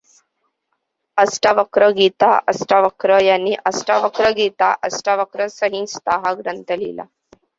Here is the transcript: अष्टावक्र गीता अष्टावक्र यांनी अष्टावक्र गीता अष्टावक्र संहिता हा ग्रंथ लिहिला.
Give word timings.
अष्टावक्र 1.17 1.89
गीता 1.97 2.29
अष्टावक्र 2.47 3.19
यांनी 3.19 3.53
अष्टावक्र 3.65 4.29
गीता 4.37 4.71
अष्टावक्र 4.83 5.47
संहिता 5.49 6.17
हा 6.25 6.33
ग्रंथ 6.33 6.71
लिहिला. 6.71 7.03